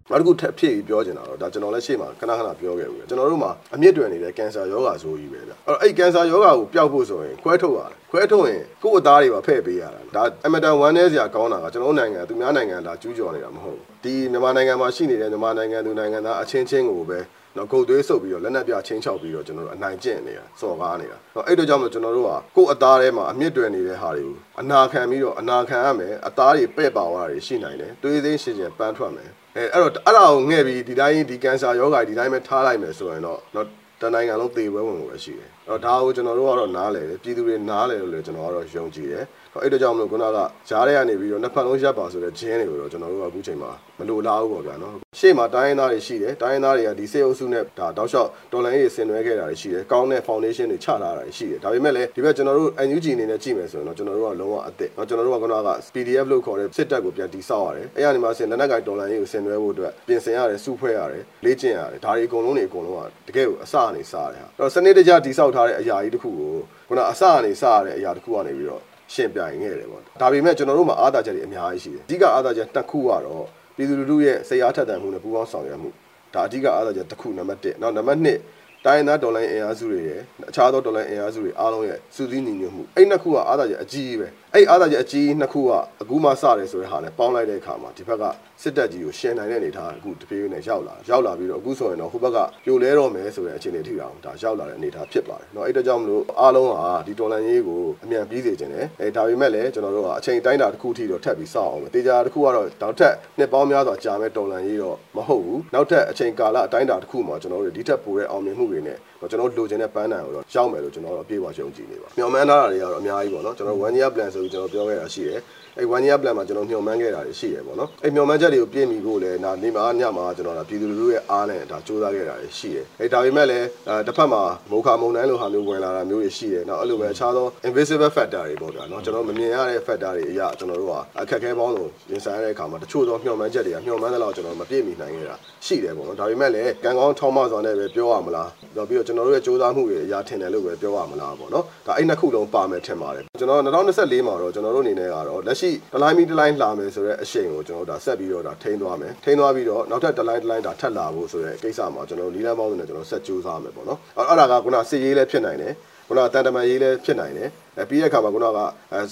[0.10, 17.20] နောက်တစ်ခုထပ်ဖြည့်ပြီးပြောချင်တာတော့ဒါကျွန်တော်လည်းရှေ့မှာခဏခဏပြောခဲ့ဘူးကျွန်တော်တို့မှာအမြင့်တွင်နေတဲ့ကင်ဆာယောဂါဆိုကြီးပဲဗျအဲ့တော့အဲ့ကင်ဆာယောဂါကိုပျောက်ဖို့ဆိုရင်ခွဲထုတ်ရတယ်ခွဲထုတ်ရင်ကိုယ့်အသားတွေပါဖဲ့ပေးရတာဒါအမတန်ဝမ်းနည်းစရာကောင်းတာကကျွန်တော်နိုင်ငံသူများနိုင်ငံလာကျူးကျော်နေတာမဟုတ်ဘူးဒီမြန်မာနိုင်ငံမှာရှိနေတဲ့မြန်မာနိုင်ငံသူနိုင်ငံသားအချင်းချင်းကိုပဲ
[17.58, 33.68] နော်ကုတ်သွေးဆုပ်ပြီးတော့လက်နက်ပြချင်းချောက်ပြီးတော့ကျွန်တော်တို့အနိုင်ကျင့်နေတာစော်ကားနေတာနော်အဲ့တို့ကြောင့်မလို့ကျွန်တော်တို့ကကိုယ့်အသားထဲမှာအမြင့်တွယ်နေတဲ့ဟာတွေကိုအနာခံပြီးတော့အနာခံရမယ်အသားတွေပဲ့ပါသွားတာတွေရှိနိုင်တယ်တွေးသိမ်းရှင်ရှင်ပန်းထွက်မယ်အဲအဲ့တော့အဲ့ဒါကိုငှဲ့ပြီးဒီတိုင်းဒီကင်ဆာယောဂါဒီတိုင်းပဲထားလိုက်မယ်ဆိုရင်တော့နော်
[34.02, 39.26] တနိုင်ငံလုံးသေပွဲဝင်ကိုပဲရှိတယ်အဲ့တော့ဒါကိုကျွန်တော်တို့ကတော့နားလည်တယ်ပြည်သူတွေနားလည်လို့လည်းကျွန်တော်ကတော့ယုံကြည်တယ်
[39.63, 66.55] အဲ့တို့ကြောင့်မလို့ခုနကကြားထဲကနေပြီးတော့နှစ်ဖက်လုံးရပ်ပါဆိုတဲ့ဂျင်းတွေကိုတော့ကျွန်တော်တို့ကအခုချိန်မှာမလိုလားဘူးပေါ့ဗျာနော်ရှေ့မှာတိုင်းရင်းသားတွေရှိတယ်တိုင်းရင်းသားတွေကဒီစေအုပ်စုနဲ့ဒါတောက်လျှောက်တော်လိုင်းရေးဆင်နွှဲခဲ့တာတွေရှိတယ်ကောင်းတဲ့ foundation တွေချထားတာတွေရှိတယ်ဒါပေမဲ့လည်းဒီဘက်ကျွန်တော်တို့ NUG အနေနဲ့ကြည့်မယ်ဆိုရင်တော့ကျွန်တော်တို့ကလုံးဝအသစ်เนาะကျွန်တော်တို့ကခုနက PDF လို့ခေါ်တဲ့စစ်တပ်ကိုပြန်တီဆောက်ရတယ်အဲ့ရနေမှာဆင်လက်နက်ကိုင်တော်လိုင်းရေးကိုဆင်နွှဲဖို့အတွက်ပြင်ဆင်ရတယ်စုဖွဲ့ရတယ်လေ့ကျင့်ရတယ်ဒါတွေအကုန်လုံးတွေအကုန်လုံးကတကယ်ကိုအစအနေစားတယ်ဟာအဲ့တော့စနစ်တကျတီဆောက်ထားတဲ့အရာကြီးတစ်ခုကို
[66.89, 68.83] ခုနအစအနေစားရတဲ့အရာတစ်ခုကနေပြီးတော့
[69.14, 73.46] ရှင်းပြရင်ခဲ့တယ်ပေါ့ဒါပေမဲ့ကျွန်တော်တို့မှာအားသာချက်တွေအများကြီးရှိတယ်အဓိကအားသာချက်တစ်ခုကတော့
[73.76, 75.90] ပြည်သူလူထုရဲ့စိတ်အားထက်သန်မှုနဲ့ပူးပေါင်းဆောင်ရွက်မှု
[76.34, 85.71] ဒါအဓိကအားသာချက်တစ်ခုနံပါတ်1နောက်နံပါတ်2တိုင်းသားဒေါ်လာအင်အားစုတွေရဲ့အခြားသောဒေါ်လာအင်အားစုတွေအားလုံးရဲ့စုစည်းညီညွတ်မှုအဲ့နှစ်ခုကအားသာချက်အကြီးပဲ အဲ့အားသာချက်အကြီးနှစ်ခုက
[86.03, 88.25] အခုမှစတယ်ဆိုတဲ့ဟာနဲ့ပေါင်းလိုက်တဲ့အခါမှာဒီဘက်က
[88.63, 108.99] စစ်တပ်ကြီးကိုရှင်းနိုင်တဲ့အနေအထားအခုတပြေးနဲ့ရောက်လာရောက်လာပြီးတော့အခုဆိုရင်တော့ဟိုဘက်ကပြိုလဲတော့မယ်ဆိုတဲ့အခြေအနေထိတာဒါရောက်လာတဲ့အနေအထားဖြစ်ပါတယ်เนาะအဲ့ဒါကြောင့်မလို့အားလုံးဟာဒီဒေါ်လာရေးကိုအမြန်ပြီးစေခြင်းတယ်အဲဒါပေမဲ့လည်းကျွန်တော်တို့ကအချိန်တိုင်းတာတစ်ခုထိတော့ထပ်ပြီးစောင့်အောင်ပဲတေချာတစ်ခုကတော့နောက်ထပ်နှစ်ပေါင်းများစွာကြာမဲ့ဒေါ်လာရေးတော့မဟုတ်ဘူးနောက်ထပ်အချိန်ကာလအတိုင်းတာတစ်ခုမှာကျွန်တော်တို့ဒီထက်ပိုတဲ့အောင်မြင်မှုတွေနဲ့
[109.32, 115.40] ကျွန်တော်လိုချင်တဲ့ပန်းတိုင်ကိုတော့ရောက်မယ်လို့ကျွန်တော်တို့အပြည့်အဝယုံကြည်နေပါမျှော်မှန်းထားတာတွေကတော့အများကြီးပေါ့နော်ကျွန်တော် one year plan ဆိုပြီးကျွန်တော်ပြောခဲ့တာရှိတယ်
[115.80, 124.42] အဲ့ one year plan မှာကျွန်တော်မျှော်မှန်းခဲ့တာတွေရှိတယ်ပေါ့နော်အဲ့မျှော်မှန်းချက်တွေကိုပြည့်မီဖို့လည်းဒါနေမှာညမှာကျွန်တော်ဒါပြည်သူလူထုရဲ့အားနဲ့ဒါစူးစမ်းခဲ့တာတွေရှိတယ်အဲ့ဒါပေမဲ့လည်းအဲတစ်ဖက်မှာ
[124.72, 138.50] မုခမုံတိုင်းလိုဟာမျိုးဝင်လာတာမျိုးတွေရှိတယ်နောက်အဲ့လိုပဲအခြားသော invisible factor တွေပေါ့ဗျာနော်ကျွန်တော်မမြင်ရတဲ့ factor တွေအရာကျွန်တော်တို့ကအခက်အခဲပေါင်းစုံရင်ဆိုင်ရတဲ့အခါမှာတချို့သောမျှော်မှန်းချက်တွေကမျှော်မှန်းတဲ့လောက်ကျွန်တော်မပြည့်မီနိုင်ခဲ့တာရှိတယ်ပေါ့နော်ဒါပေမဲ့လည်းကံကောင်းထောင်းမစွာနဲ့ပဲပြောရမလား
[138.90, 155.74] ပြီးတော့ကျွန်တော်တို့ရဲ့စူးစမ်းမှုတွေအရာထင်တယ်လို့ပဲပြောရမလားပေါ့နော်ဒါအဲ့နှစ်ခုလုံးပါမယ်ထင်ပါတယ်ကျွန်တော်2024မှာတော့ကျွန်တော်တို့အနေနဲ့ကတော့လက်ရှိဒလိုင်းမီဒလိုင်းလာမယ်ဆိုတဲ့အရှိန်ကိုကျွန်တော်တို့ဒါဆက်ပြီးတော့ဒါထိန်းသွားမယ်ထိန်းသွားပြီးတော့နောက်ထပ်ဒလိုင်းဒလိုင်းဒါထပ်လာဖို့ဆိုတဲ့ကိစ္စမှာကျွန်တော်တို့နီလန်းပေါင်းစုံနဲ့ကျွန်တော်ဆက်ကြိုးစားမယ်ပေါ့နော်အဲ့ဒါကခုနစစ်ရေးလည်းဖြစ်နိုင်တယ်
[156.08, 158.60] ခုနတန်တမန်ရေးလည်းဖြစ်နိုင်တယ်အဲပြီးတဲ့အခါမှာခုနက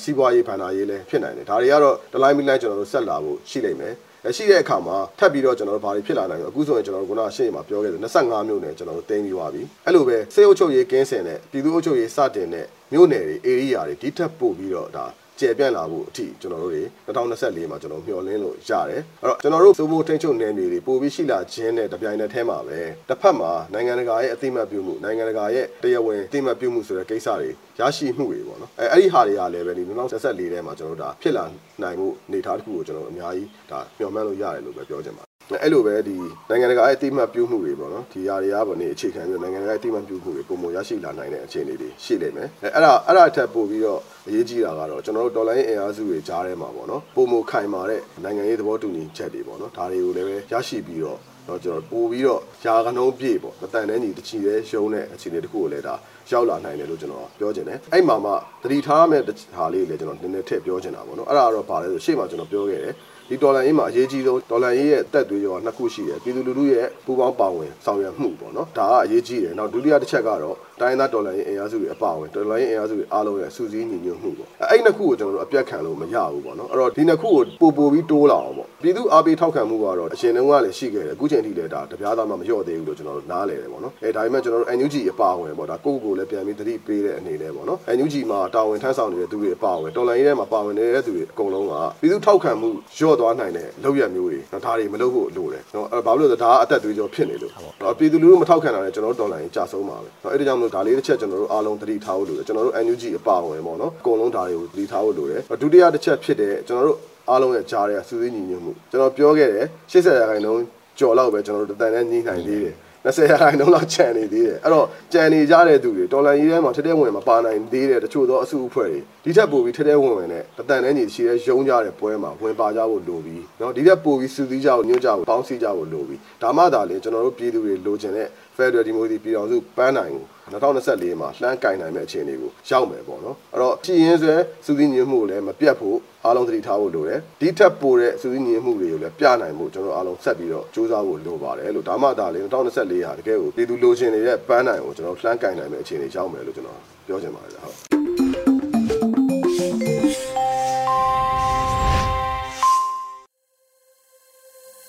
[0.02, 3.94] စီးပွားရေးဖန်တာရေးလည်းဖြစ်နိုင်တယ်ဒါတွေကတော့ဒလိုင်းမီလိုင်းကျွန်တော်တို့ဆက်လာဖို့ရှိလိမ့်မယ်
[4.36, 15.06] ရှိတဲ့အခါမှာထပ်ပြီးတော့ကျွန်တော်တို့ဘာတွေဖြစ်လာနိုင်လဲအခုဆိုရင်ကျွန်တော်တို့ခုနရှေ့မှာပြောခဲ့တယ်25မြို့နယ်ကျွန်တော်တို့တင်းပြီးသွားပြီအဲ့လိုပဲစေအုပ်ချုပ်ရေးကင်းစင်တဲ့ပြည်သူ့အုပ်ချုပ်ရေးစတင်တဲ့မြို့နယ်တွေ area တွေဒီထက်ပို့ပြီးတော့ဒါ
[15.40, 27.50] ကျေပြန့်လာဖို့အထိကျွန်တော်တို့တွေ2024မှာကျွန်တော်မျှော်လင့်လို့ရတယ်အဲ့တော့ကျွန်တော်တို့စိုးဖို့ထိန်းချုပ်နယ်မြေတွေပို့ပြီးရှိလာခြင်းနဲ့တပြိုင်နက်တည်းမှာပဲတစ်ဖက်မှာနိုင်ငံတကာရဲ့အသိမှတ်ပြုမှုနိုင်ငံတကာရဲ့တရားဝင်အသိမှတ်ပြုမှုဆိုတဲ့ကိစ္စတွေ
[27.80, 31.46] ရရှိမှုတွေပေါ့နော်အဲအဲ့ဒီဟာတွေကလည်းပဲဒီ2024ထဲမှာကျွန်တော်တို့ဒါဖြစ်လာ
[31.82, 36.16] နိုင်မှုအနေအထားတစ်ခုကိုကျွန်တော်အများကြီးဒါမျှော်မှန်းလို့ရတယ်လို့ပဲပြောချင်ပါတယ် အဲ့လိုပဲဒီ
[36.50, 55.96] နိုင်ငံတကာရဲ့အတိမတ်ပြုမှုတွေပေါ့နော်ဒီຢာတွေကပေါ့နေအခြေခံပြီးနိုင်ငံတကာရဲ့အတိမတ်ပြုမှုတွေပုံမရရှိလာနိုင်တဲ့အခြေအနေတွေရှိလိမ့်မယ်အဲအဲ့ဒါအဲ့ဒါအထက်ပို့ပြီးတော့အရေးကြီးတာကတော့ကျွန်တော်တို့ဒေါ်လာရေးအင်အားစုတွေကြားထဲမှာပေါ့နော်ပုံမခိုင်မာတဲ့နိုင်ငံရေးသဘောတူညီချက်တွေပေါ့နော်ဒါတွေကိုလည်းပဲရရှိပြီးတော့တော့ကျွန်တော်ပို့ပြီးတော့ယာကနှုံးပြည့်ပေါ့မတန်တဲ့ညီတချီတဲ့ရုံးတဲ့အခြေအနေတခုကိုလည်းဒါ
[56.32, 58.32] ရောက်လာနိုင်တယ်လို့ကျွန်တော်ပြောချင်တယ်အဲ့မှာမှ
[58.64, 59.22] တတိထားမဲ့
[59.56, 62.94] ဟာလေးလည်းကျွန်တော်နည်းနည်းထည့်ပြောချင်တာပေါ့နော်အဲ့ဒါကတော့ပါလဲဆိုရှေ့မှာကျွန်တော်ပြောခဲ့တယ်
[63.30, 106.98] ဒီဒေါ်လာအင်းမှာအရေးကြီးဆုံးဒေါ်လာအင်းရဲ့တက်သွေးရောနှစ်ခုရှိတယ်ပြည်သူလူထုရဲ့ပူးပေါင်းပါဝင်ဆောင်ရွက်မှုပေါ့နော်ဒါကအရေးကြီးတယ်နောက်ဒုတိယတစ်ချက်ကတော့တိုင်းသားဒေါ်လာအင်းအင်အားစုတွေအပါဝင်ဒေါ်လာအင်းအင်အားစုတွေအားလုံးရဲ့စုစည်းညီညွတ်မှုပေါ့အဲ့နှစ်ခုကိုကျွန်တော်တို့အပြတ်ခံလို့မရဘူးပေါ့နော်အဲ့တော့ဒီနှစ်ခုကိုပို့ပို့ပြီးတိုးလာအောင်ပေါ့ပြည်သူအားပေးထောက်ခံမှုကတော့အရှင်တုန်းကလည်းရှိခဲ့တယ်အခုချိန်ထိလည်းဒါတပြားသားမှမလျော့သေးဘူးလို့ကျွန်တော်တို့နားလည်တယ်ပေါ့နော်အဲဒါပေမဲ့ကျွန်တော်တို့ NUG အပါဝင်ပေါ့ဒါကိုယ့်ကိုယ်လည်းပြန်ပြီးသတိပေးတဲ့အနေနဲ့ပေါ့နော် NUG မှာတာဝန်ထမ်းဆောင်နေတဲ့သူတွေအပါဝင်တော်လိုင်းရဲမှာပါဝင်နေတဲ့သူတွေအကုန်လုံးကပြည်သူထောက်ခံမှုလျော့သွားနိုင်တဲ့လောက်ရမျိုးတွေဒါတွေမလုပ်ဖို့လိုတယ်နော်အဲဘာလို့လဲဆိုတော့ဒါကအသက်သွေးကြောဖြစ်နေလို့နော်ပြည်သူလူထုမထောက်ခံတာလည်းကျွန်တော်တို့တော်လိုင်းကြာဆုံးပါပဲနော်အဲ့ဒါကြောင့်မလို့ဒါလေးတစ်ချက်ကျွန်တော်တို့အားလုံးသတိထားဖို့လိုတယ်ကျွန်တော်တို့ NUG အပါဝင်ပေါ့နော်အကုန်လုံးဒါတွေကိုသတိထားဖို့လိုတယ်ဒုတိယတစ်ချက်ဖြစ်တဲ့ကျွန်တော်တို့
[107.30, 110.64] အားလုံးရဲ့ကြားတဲ့စူးစိညီညွတ်မှုကျွန်တော်ပြောခဲ့တယ်80ရာခိုင်နှုန်း
[111.00, 147.76] ကြော်လောက်ပဲကျွန်တော်တို့တန်တဲ့ညီနိုင်သေးတယ် 20ရာခိုင်နှုန်းလောက်ချန်နေသေးတယ်အဲ့တော့ကြံနေကြတဲ့သူတွေတော်လန်ရေးထဲမှာထက်တဲ့ဝင်မပါနိုင်သေးတဲ့တချို့သောအစုအဖွဲ့တွေဒီထက်ပိုပြီးထက်တဲ့ဝင်ဝင်နဲ့တန်တဲ့ညီရှိတဲ့ရုံးကြတဲ့ပွဲမှာဝင်ပါကြဖို့လိုပြီးเนาะဒီထက်ပိုပြီးစူးစီးကြဖို့ညွှန်ကြဖို့ပေါင်းစည်းကြဖို့လိုပြီးဒါမှသာလေကျွန်တော်တို့ပြည်သူတွေလိုချင်တဲ့ Federal Democracy ပြည်တော်စုပန်းနိုင်ကို 2024မှာလှမ်းကင်နိုင်မဲ့အခြေအနေကိုရောက်မယ်ပေါ့နော်အဲ့တော့ပြည်ရင်းဆွဲစူးစီးညွှန်မှုကိုလည်းမပြတ်ဖို့အားလုံးသတိထားဖို့လိုတယ်ဒီထက်ပိုတဲ့စူးစီးညွှန်မှုတွေကိုလည်းပြနိုင်ဖို့ကျွန်တော်အားလုံးဆက်ပြီးတော့စူးစမ်းဖို့လိုပါတယ်လို့ဒါမှသာလေ2024ဟာတကယ်ကိုပြည်သူလိုချင်နေတဲ့ပန်းနိုင်ကိုကျွန်တော်လှမ်းကင်နိုင်မဲ့အခြေအနေရောက်မယ်လို့ကျွန်တော်ပြောချင်ပါတယ်ဟုတ်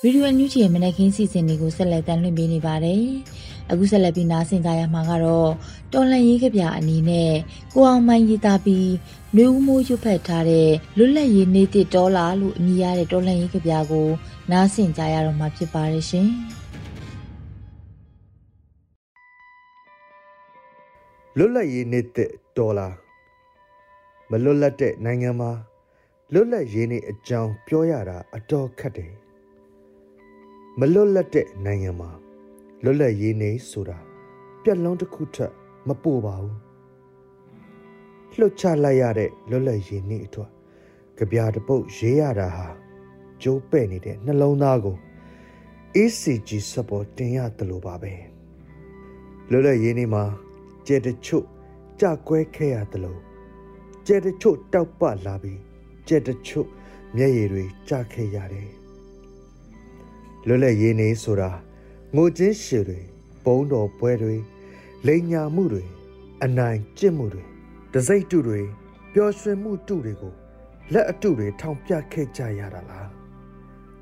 [0.00, 3.04] ဗီဒီယိုညူချီရဲ့မနက်ခင်းစီစဉ်တွေကိုဆက်လက်တင်လွှင့်ပေးနေပါတယ်။
[3.70, 5.50] အခုဆက်လက်ပြီးနားဆင်ကြရမှာကတော့
[5.92, 7.32] တော်လန်ရေးကပြအနေနဲ့
[7.72, 8.90] ကိုအောင်မိုင်းရေးသားပြီး
[9.36, 14.08] နှွေဦးမိုးရွတ်ဖက်ထားတဲ့လွတ်လပ်ရေးနေတစ်ဒေါ်လာလို့အမည်ရတဲ့တော်လန်ရေးကပြကို
[14.50, 16.30] နားဆင်ကြရတော့မှာဖြစ်ပါတယ်ရှင်။
[21.38, 22.88] လွတ်လပ်ရေးနေတဲ့ဒေါ်လာ
[24.30, 25.50] မလွတ်လပ်တဲ့နိုင်ငံမှာ
[26.32, 29.12] လွတ်လပ်ရေးနေအကြောင်းပြောရတာအတော်ခက်တယ်
[30.78, 32.10] မလွတ်လပ်တဲ့နိုင်ငံမှာ
[32.86, 33.98] လွတ်လပ်ရေးနေဆိုတာ
[34.62, 35.52] ပြက်လုံးတစ်ခုထက်
[35.88, 36.58] မပိုပါဘူး
[38.38, 40.50] လှုပ်ချလိုက်ရတဲ့လွတ်လပ်ရေးနေအတွက်
[41.18, 42.66] ကြပြတပုတ်ရေးရတာဟာ
[43.42, 44.96] ကျိုးပဲ့နေတဲ့နှလုံးသားကို
[45.96, 48.12] ACG စပေါ်တင်ရတယ်လို့ပါပဲ
[49.50, 50.24] လွတ်လပ်ရေးနေမှာ
[50.86, 51.44] ကျဲတချို့
[52.00, 53.20] ကြကွဲခဲ့ရတယ်လို့
[54.06, 55.60] ကျဲတချို့တောက်ပလာပြီး
[56.08, 56.68] ကျဲတချို့
[57.16, 58.70] မျက်ရည်တွေကျခဲ့ရတယ်
[60.46, 61.50] လွတ်လပ်ရေးနေဆိုတာ
[62.16, 63.00] ငိုချင်းရှည်တွေ
[63.44, 64.36] ဘုံတော်ပွဲတွေ
[65.06, 65.84] လိန်ညာမှုတွေ
[66.44, 67.44] အနိုင်ကျင့်မှုတွေ
[67.92, 68.60] တစိမ့်တုတွေ
[69.12, 70.32] ပျော်ရွှင်မှုတုတွေကို
[70.92, 73.10] လက်အတုတွေထောင်ပြခဲ့ကြရတာလား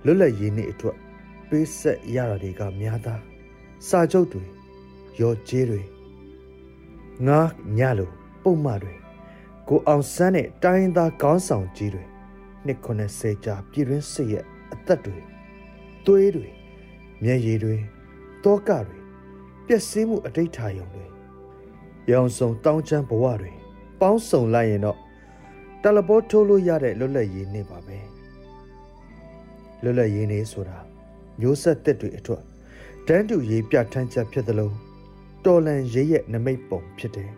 [0.04, 0.96] လွတ်လပ်ရေးနေအတွက်
[1.48, 3.22] ပေးဆက်ရတာတွေကများသား
[3.88, 4.44] စာချုပ်တွေ
[5.20, 5.82] ရောကျေးတွေ
[7.26, 7.40] ငါ
[7.78, 8.10] ညလို
[8.42, 8.94] ပုံမှန်တွေ
[9.68, 12.04] ကိုအောင်ဆန်းတဲ့တိုင်းသားခေါင်းဆောင်ကြီးတွေ
[12.66, 15.18] နှစ်90ကြာပြည်တွင်းစစ်ရဲ့အသက်တွေ
[16.06, 16.48] သွေးတွေ
[17.22, 17.76] မျက်ရည်တွေ
[18.44, 18.98] တောကတွေ
[19.66, 21.04] ပျက်စီးမှုအတိတ်ထာယုံတွေ
[22.10, 23.52] ရောင်စုံတောင်းချမ်းဘဝတွေ
[24.00, 24.98] ပေါင်းစုံလိုက်ရင်တော့
[25.82, 27.98] တလဘောထိုးလို့ရတဲ့လွတ်လပ်ရေးနေပါပဲ
[29.82, 30.78] လွတ်လပ်ရေးနေဆိုတာ
[31.40, 32.42] မျိုးဆက်သက်တွေအထွတ်
[33.08, 34.70] တန်းတူရေးပြထမ်းချက်ဖြစ်သလို
[35.44, 37.30] တော်လန်ရေးရဲ့နမိတ်ပုံဖြစ်တယ်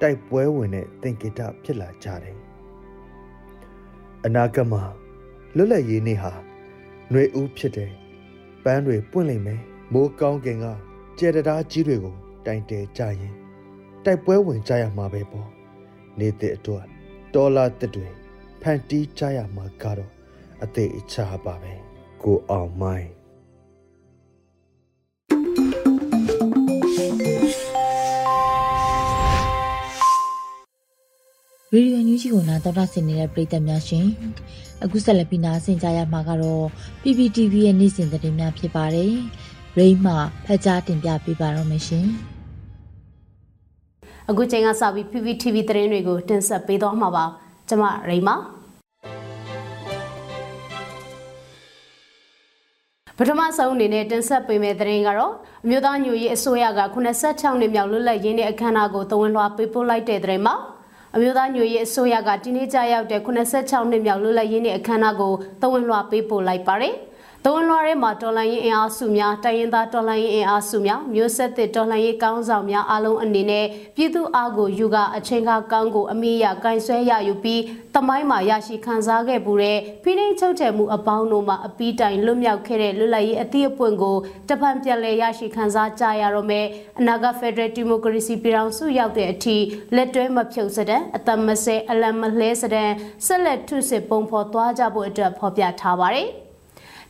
[0.00, 2.38] တိုက်ပွဲဝင်တဲ့သင်္ကေတဖြစ်လာကြတယ်
[4.24, 4.82] အနာဂတ်မှာ
[5.56, 6.32] လွတ်လပ်ရေးနေ့ဟာ
[7.10, 7.92] ຫນွေဦးဖြစ်တယ်
[8.64, 10.66] ပန်းတွေပွင့်လိမ့်မယ် မိုးကောင်းကင်က
[11.18, 12.14] ကြဲတရားကြီးတွေကို
[12.46, 13.34] တိုင်တဲကြရင်
[14.04, 15.48] တိုက်ပွဲဝင်ကြရမှာပဲပေါ့
[16.18, 16.84] နေတဲ့အတွက်
[17.34, 18.08] ဒေါ်လာတစ်တွေ
[18.62, 20.10] ဖန်တီးကြရမှာကတော့
[20.62, 21.72] အသေးအချာပါပဲ
[22.22, 23.10] ကိုအောင်မိုင်း
[31.72, 34.06] ရေဒီယိုညူးကြီးကိုနားတော်တာဆင်နေတဲ့ပရိသတ်များရှင်
[34.84, 36.64] အခုဆက်လက်ပြီးနားဆင်ကြရမှာကတော့
[37.02, 39.14] PPTV ရဲ့နေ့စဉ်သတင်းများဖြစ်ပါတယ်
[39.78, 42.06] ရိမ့်မှဖတ်ကြားတင်ပြပေးပါတော့မယ်ရှင်
[44.30, 47.24] အခုချိန်ကစပြီး PPTV သတင်းတွေကိုတင်ဆက်ပေးသွားမှာပါ
[47.68, 48.36] ကျွန်မရိမ့်ပါ
[53.18, 55.34] ပထမဆုံးအနေနဲ့တင်ဆက်ပေးမယ့်သတင်းကတော့
[55.64, 60.54] အမျိုးသားညွရေးအစိုးရက86နှစ်မြောက်လွတ်လပ်ရေးနေ့အခမ်းအနားကိုတဝန်လွှာပေးပို့လိုက်တဲ့သတင်းမှာ
[61.14, 65.32] အမျိုးသားညွရေးအစိုးရကဒီနေ့ကြာရောက်တဲ့86နှစ်မြောက်လွတ်လပ်ရေးနေ့အခမ်းအနားကို
[65.62, 66.94] တဝန်လွှာပေးပို့လိုက်ပါတယ်။
[67.46, 77.62] တဝန်လွှာထဲမှာတော်လှန်ရေးအင်အားစုများတိုင်းရင်းသားတော်လှန်ရေးအင်အားစုများမျိုးဆက်သစ်တော်လှန်ရေးကောင်းဆောင်များအားလုံးအနေနဲ့ပြည်သူအားကိုယူကအချိန်ကကောင်းကိုအမိရကင်ဆွဲရယူပြီး
[77.94, 84.16] တမိုင်းမှာရရှိခံစားခဲ့ပူတဲ့ဖိနှိပ်ချုပ်ချယ်မှုအပေါင်းတို့မှာအပီးတိုင်လွတ်မြောက်ခဲ့တဲ့လွတ်လပ်ရေးအသည့်အပွင့်ကို
[84.48, 86.66] တပံပြန်လည်ရရှိခံစားကြရတော့မယ်
[86.98, 89.56] အနာဂတ်ဖက်ဒရယ်ဒီမိုကရေစီပြည်ထောင်စုရောက်တဲ့အထိ
[89.94, 92.90] လက်တွဲမဖြုတ်စတဲ့အသက်မဆဲအလံမလှဲစတဲ့
[93.26, 96.30] ဆက်လက်ထုစစ်ပုံဖော်သွားကြဖို့အတွက်ဖော်ပြထားပါတယ်။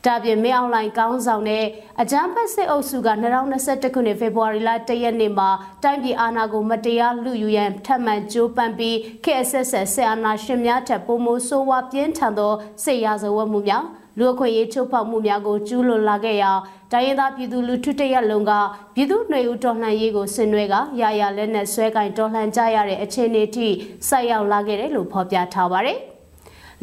[0.05, 1.65] ဒါပြင်မင်းအောင်လှိုင်ကောင်းဆောင်တဲ့
[2.01, 3.09] အကြမ်းဖက်စစ်အုပ်စုက
[3.53, 5.49] 2021ခုနှစ်ဖေဖော်ဝါရီလ1ရက်နေ့မှာ
[5.83, 13.85] တိုင်းပြည်အာဏာကိုမတရားလူယူရန်ထပ်မံကြိုးပမ်းပြီးခေတ်အဆက်ဆက်ဆဲအာဏာရှင်များထက်ပိုမိုဆိုးဝါးပြင်းထန်သောစစ်ရာဇဝတ်မှုများ
[14.19, 16.51] လူအခွင့်အရေးချိုးဖောက်မှုများကိုကျူးလွန်လာခဲ့ရာ
[16.91, 18.51] တိုင်းရင်းသားပြည်သူလူထုတရက်လုံးက
[18.95, 23.67] ပြည်သူ့ຫນွေဦးတော်လှန်ရေးကိုဆင်နွှဲကရာရာလက်နက်ဆွဲကင်တော်လှန်ကြရတဲ့အခြေအနေထိ
[24.07, 25.99] ဆိုက်ရောက်လာခဲ့တယ်လို့ဖော်ပြထားပါတယ်။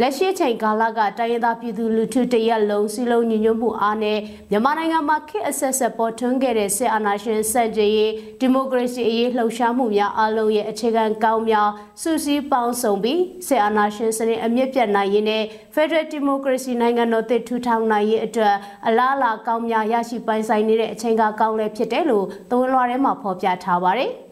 [0.00, 4.18] လက်ရှိချိန်ကာလကတိုင်းရင်းသားပြည်သူလူထုတရက်လုံးစီလုံးညီညွတ်မှုအားနဲ့
[4.50, 11.70] မြန်မာနိုင်ငံမှာခေတ်အဆက်ဆက်ပေါ်ထွန်းခဲ့တဲ့စစ်အာဏာရှင်စန့်ကျင်ရေးဒီမိုကရေစီအရေးလှုပ်ရှားမှုများအလုံးရဲ့အခြေခံကောင်းများ
[12.02, 15.42] စုစည်းပေါင်းစုံပြီးစစ်အာဏာရှင်စနစ်အမြင့်ပြတ်နိုင်ရေးနဲ့
[15.74, 18.54] Federal Democracy နိုင်ငံတော်တည်ထူထောင်နိုင်ရေးအတွက်
[18.86, 24.12] အလားအလာကောင်းများရရှိပိုင်ဆိုင်နေတဲ့အချိန်ကကောင်းလည်းဖြစ်တယ်လို့သဝန်လွှာထဲမှာဖော်ပြထားပါတယ်။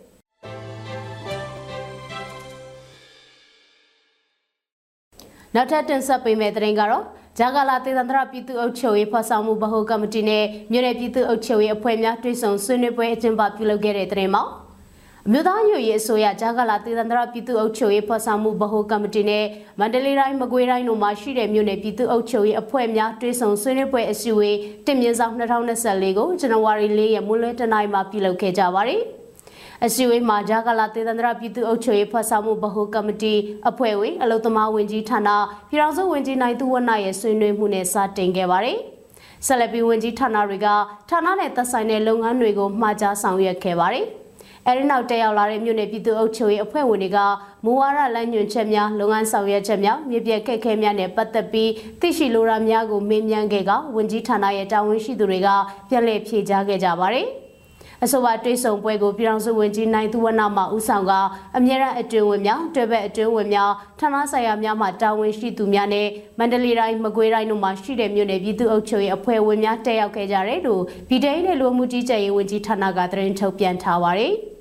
[5.54, 7.04] နောက်ထပ်တင်ဆက်ပေးမယ့်သတင်းကတော့
[7.38, 14.44] ဂျာကာလာတေသန္တရပြည်သူ့အုပ်ချုပ်ရေးဖော်ဆောင်မှုဗဟိုကော်မတီနဲ့မြို့နယ်ပြည်သူ့အုပ်ချုပ်ရေးအဖွဲ့များတွဲဆုံဆွေးနွေးပွဲအကျင်းပပြုလုပ်ခဲ့တဲ့သတင်းမှာ
[15.26, 19.44] အမျိုးသားညွရေးအစိုးရဂျာကာလာတေသန္တရပြည်သူ့အုပ်ချုပ်ရေးဖော်ဆောင်မှုဗဟိုကော်မတီနဲ့
[19.80, 29.02] မန္တလေးတိုင်းမကွေးတိုင်းတို့မှာရှိတဲ့မြို့နယ်ပြည်သူ့အုပ်ချုပ်ရေးအဖွဲ့များတွဲဆုံဆွေးနွေးပွဲအစည်းအဝေးတင်မြင့်ဆောင်2024ကိုဇန်နဝါရီ၄ရက်မွန်းလွဲတနိုင်မှာပြုလုပ်ခဲ့ကြပါတယ်။
[29.86, 33.34] အစည်းအဝေးမှာဂျာကလာတေသန္တရပြည်သူ့အုပ်ချုပ်ရေးဖွဲ့ဆောင်မှုဗဟိုကော်မတီ
[33.68, 35.28] အဖွဲ့ဝင်အလုံသမားဝင်ကြီးဌာန
[35.68, 38.78] ပြည်ထောင်စုဝင်ကြီးနိုင်သူဝနရဲ့ဆွေးနွေးမှုနဲ့စတင်ခဲ့ပါတယ်။
[39.46, 40.66] ဆက်လက်ပြီးဝင်ကြီးဌာနတွေက
[41.08, 44.06] ဌာနနဲ့သက်ဆိုင်တဲ့လုပ်ငန်းတွေကိုမှာကြားဆောင်ရွက်ခဲ့ပါတယ်။
[44.66, 47.18] အဲဒီနောက်တက်ရောက်လာတဲ့မြို့နယ်ပြည်သူ့အုပ်ချုပ်ရေးအဖွဲ့ဝင်တွေက
[47.64, 55.48] မူဝါဒလမ်းညွှန်ချက်များလုပ်ငန်းဆောင်ရွက်ချက်များမြေပြက်ခက်ခဲများနဲ့ပတ်သက်ပြီးသိရှိလိုတာများကိုမေးမြန်းခဲ့ကဝင်ကြီးဌာနရဲ့တာဝန်ရှိသူတွေက
[55.88, 57.28] ပြန်လည်ဖြေကြားခဲ့ကြပါတယ်။
[58.04, 61.12] အဆိုပါတွေးဆုံပွဲကိုပြည်ထောင်စုဝန်ကြီးနိုင်သူဝနမှဦးဆောင်က
[61.56, 66.06] အမြဲတမ်းအတွင်းဝင်များတွဲဘက်အတွင်းဝင်များဌာနဆိုင်ရာများမှတာဝန်ရှိသူများနဲ့
[66.38, 74.34] မန္တလေးတိုင်းမကွေးတိုင်းတို့မှာရှိတဲ့မြို့နယ်ပြည်သူ့အုပ်ချုပ်ရေးအဖွဲ့ဝင်များတက်ရောက်ခဲ့ကြတယ်လို့ပြည်ထောင်စုလူမှုကြီးကြပ်ရေးဝန်ကြီးဌာနကသတင်းထုတ်ပြန်ထားပါတယ်။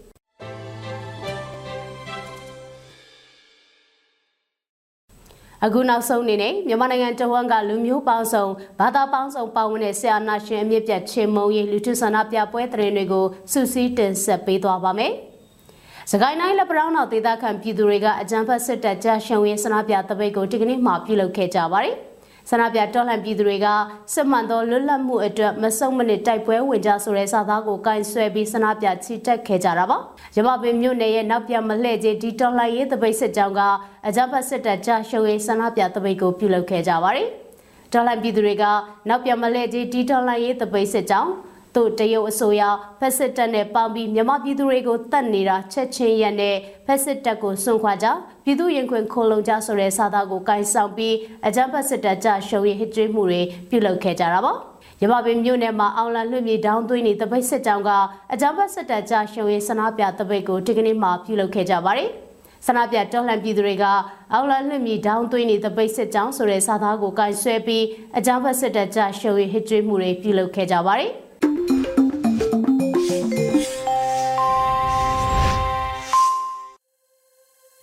[5.66, 8.46] အခုနောက်ဆုံးအနေနဲ့မြန်မာနိုင်ငံတဝန်းကလူမျိုးပေါင်းစုံ
[8.80, 15.14] ဘာသာပေါင်းစုံပါဝင်တဲ့ဆရာနာရှင်အမြင့်ပြတ်ချင်းမုံရေးလူထုဆန္ဒပြပွဲသတင်းတွေကိုစုစည်းတင်ဆက်ပေးသွားပါမယ်။
[16.12, 21.96] စကိုင်းတိုင်းလက်ပရောင်းတော်ဒေသခံပြည်သူတွေကအကြံဖတ်စစ်တပ်ကြရှုံရင်းဆန္ဒပြတပိတ်ကိုဒီကနေ့မှပြုလုပ်ခဲ့ကြပါတယ်။
[22.50, 23.68] ဆန္ဒပြတော်လှန်ပြည်သူတွေက
[24.14, 29.98] စစ်မှန်သောလွတ်လပ်မှုအတွက်မဆုံမနစ်တိုက်ပွဲဝင်ကြဆိုတဲ့စာသားကိုကင်ဆွဲပြီးဆန္ဒပြချီတက်ခဲ့ကြတာပါ။
[30.36, 33.62] ရမပင်မြို့နယ်ရဲ့နောက်ပြမလှဲ့ကြီးဒီတော်လှန်ရေးတပိတ်စစ်ကြောင်းက
[34.08, 37.28] အကြမ်းဖက်စစ်တပ်ကြရှုံးရေးဆန္ဒပြတပိတ်ကိုပြုလုပ်ခဲ့ကြပါတယ်။
[37.94, 38.64] တော်လှန်ပြည်သူတွေက
[39.10, 41.32] နောက်ပြမလှဲ့ကြီးဒီတော်လှန်ရေးတပိတ်စစ်ကြောင်း
[41.76, 42.62] သို့တရုတ်အစိုးရ
[43.00, 46.56] ဖက်စစ်တပ်နဲ့ပေါင်းပြီးမြန်မာပြည်သူတွေကိုတတ်နေတာချက်ချင်းရက်နဲ့
[46.86, 48.08] ဖက်စစ်တပ်ကိုစွန့်ခွာကြ
[48.44, 51.16] ပြည်သူရင်ခွင်ခိုလုံကြဆိုတဲ့စာသားကိုကင်ဆောင်ပြီး
[51.48, 54.54] အကြမ်းဖက်စစ်တပ်ကြရှုံးရဟစ်ကြွေးမှုတွေပြုလုပ်ခဲ့ကြတာပါ
[55.02, 57.92] ရမပင်မြို့နယ်မှာအောင်လန်လွှင့်မြေတောင်းသွင်းနေတပိတ်စစ်ကြောင်းက
[58.34, 62.10] အကြမ်းဖက်စစ်တပ်ကြားရှုံရေးဆန္ဒပြတပိတ်ကိုဒီကနေ့မှပြုလုပ်ခဲ့ကြပါတယ်။
[62.66, 63.86] ဆန္ဒပြတော်လှန်ပြည်သူတွေက
[64.34, 67.86] အောင်လန်လွှင့်မြေတောင်းသွင်းနေတပိတ်စစ်ကြောင်းဆိုတဲ့စာသားကိုကင်ဆွဲပြီး
[68.18, 71.14] အကြမ်းဖက်စစ်တပ်ကြားရှုံရေးဟစ်ကြွေးမှုတွေပြုလုပ်ခဲ့ကြပါတယ်။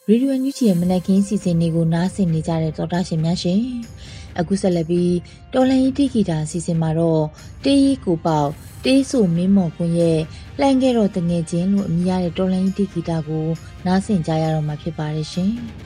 [0.09, 3.61] ရေဒီယိုညူချီရဲ့မနက်ခင်းစီစဉ်လေးကိုနားဆင်နေကြတဲ့သောတာရှင်များရှင်
[4.39, 5.15] အခုဆက်လက်ပြီး
[5.53, 7.25] တော်လန်ဤတိဂီတာစီစဉ်မှာတော့
[7.65, 8.51] တေးရီကိုပေါက်
[8.85, 10.19] တေးဆိုမင်းမော်ကွန်းရဲ့
[10.61, 13.47] လှန်ခဲ့တော့တငယ်ချင်းလို့အမည်ရတဲ့တော်လန်ဤတိဂီတာကို
[13.87, 15.53] နားဆင်ကြရတော့မှာဖြစ်ပါတယ်ရှင်။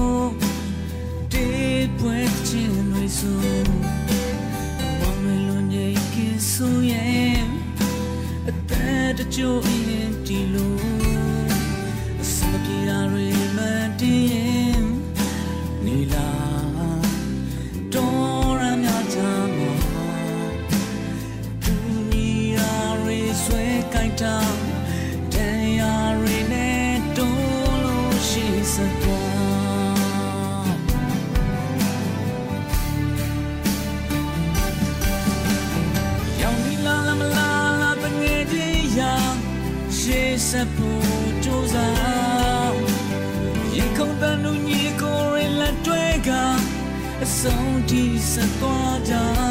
[9.23, 11.00] that you're in empty loom.
[47.91, 49.50] ဆုံးထိဆက်သွားကြ